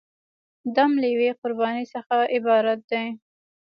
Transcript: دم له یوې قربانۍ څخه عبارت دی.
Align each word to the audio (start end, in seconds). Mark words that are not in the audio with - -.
دم 0.75 0.91
له 1.01 1.07
یوې 1.13 1.29
قربانۍ 1.41 1.85
څخه 1.93 2.15
عبارت 2.35 2.79
دی. 2.91 3.05